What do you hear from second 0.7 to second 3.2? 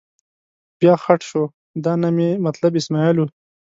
بیا خټ شو، دا نه مې مطلب اسمعیل